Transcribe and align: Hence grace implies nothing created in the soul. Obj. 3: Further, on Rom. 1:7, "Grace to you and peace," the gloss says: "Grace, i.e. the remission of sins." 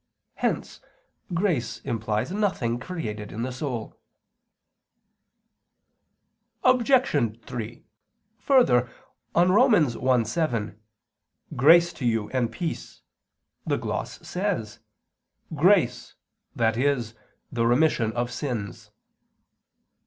Hence 0.37 0.81
grace 1.31 1.77
implies 1.81 2.31
nothing 2.31 2.79
created 2.79 3.31
in 3.31 3.43
the 3.43 3.51
soul. 3.51 4.01
Obj. 6.63 7.39
3: 7.45 7.83
Further, 8.39 8.89
on 9.35 9.51
Rom. 9.51 9.73
1:7, 9.73 10.75
"Grace 11.55 11.93
to 11.93 12.05
you 12.07 12.31
and 12.31 12.51
peace," 12.51 13.03
the 13.67 13.77
gloss 13.77 14.27
says: 14.27 14.79
"Grace, 15.53 16.15
i.e. 16.57 17.01
the 17.51 17.67
remission 17.67 18.11
of 18.13 18.31
sins." 18.31 18.89